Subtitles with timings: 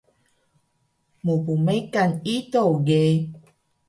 [1.23, 3.03] Mpmekan ido ge